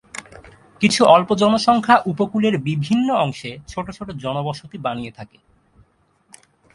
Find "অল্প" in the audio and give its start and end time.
1.05-1.29